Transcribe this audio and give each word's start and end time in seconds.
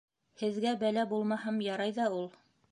Һеҙгә 0.43 0.71
бәлә 0.85 1.05
булмаһам 1.13 1.61
ярай 1.69 1.97
ҙа 2.01 2.11
ул... 2.19 2.29